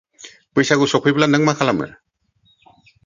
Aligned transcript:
बैसागु 0.59 0.87
सफैब्ला 0.93 1.27
नों 1.33 1.43
मा 1.49 1.55
खालामो? 1.61 1.91